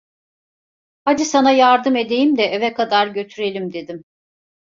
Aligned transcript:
Hadi 1.05 1.25
sana 1.25 1.51
yardım 1.51 1.95
edeyim 1.95 2.37
de 2.37 2.43
eve 2.43 2.73
kadar 2.73 3.07
götürelim! 3.07 3.73
dedim. 3.73 4.03